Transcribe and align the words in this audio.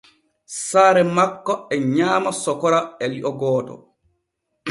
Saare 0.65 1.01
makko 1.17 1.53
e 1.75 1.77
nyaama 1.95 2.31
sokora 2.43 2.79
e 3.03 3.05
li’o 3.13 3.31
gooto. 3.39 3.75